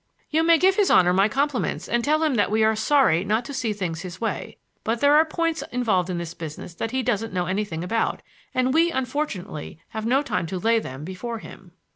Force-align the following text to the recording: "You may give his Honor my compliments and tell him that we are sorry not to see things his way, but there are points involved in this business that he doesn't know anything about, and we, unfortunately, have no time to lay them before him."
"You 0.31 0.41
may 0.41 0.57
give 0.57 0.77
his 0.77 0.89
Honor 0.89 1.13
my 1.13 1.29
compliments 1.29 1.87
and 1.87 2.03
tell 2.03 2.23
him 2.23 2.33
that 2.33 2.49
we 2.49 2.63
are 2.63 2.75
sorry 2.75 3.23
not 3.23 3.45
to 3.45 3.53
see 3.53 3.71
things 3.71 4.01
his 4.01 4.19
way, 4.19 4.57
but 4.83 4.99
there 4.99 5.13
are 5.15 5.23
points 5.23 5.61
involved 5.71 6.09
in 6.09 6.17
this 6.17 6.33
business 6.33 6.73
that 6.73 6.89
he 6.89 7.03
doesn't 7.03 7.33
know 7.33 7.45
anything 7.45 7.83
about, 7.83 8.23
and 8.51 8.73
we, 8.73 8.89
unfortunately, 8.91 9.79
have 9.89 10.07
no 10.07 10.23
time 10.23 10.47
to 10.47 10.57
lay 10.57 10.79
them 10.79 11.03
before 11.05 11.37
him." 11.37 11.73